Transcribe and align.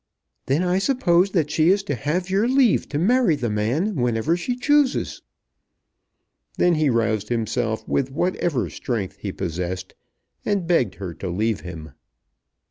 "Then 0.47 0.63
I 0.63 0.79
suppose 0.79 1.29
that 1.29 1.51
she 1.51 1.69
is 1.69 1.83
to 1.83 1.93
have 1.93 2.27
your 2.27 2.47
leave 2.47 2.89
to 2.89 2.97
marry 2.97 3.35
the 3.35 3.51
man 3.51 3.93
whenever 3.93 4.35
she 4.35 4.55
chooses!" 4.55 5.21
Then 6.57 6.73
he 6.73 6.89
roused 6.89 7.29
himself 7.29 7.87
with 7.87 8.09
whatever 8.09 8.67
strength 8.71 9.17
he 9.17 9.31
possessed, 9.31 9.93
and 10.43 10.65
begged 10.65 10.95
her 10.95 11.13
to 11.13 11.29
leave 11.29 11.59
him. 11.59 11.91